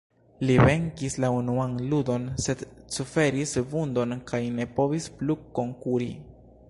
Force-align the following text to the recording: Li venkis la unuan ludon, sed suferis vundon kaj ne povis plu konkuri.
Li 0.49 0.53
venkis 0.67 1.17
la 1.25 1.29
unuan 1.39 1.75
ludon, 1.91 2.25
sed 2.45 2.63
suferis 2.95 3.53
vundon 3.75 4.17
kaj 4.33 4.41
ne 4.57 4.67
povis 4.81 5.09
plu 5.21 5.37
konkuri. 5.61 6.11